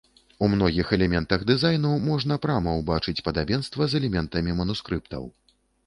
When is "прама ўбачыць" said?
2.47-3.17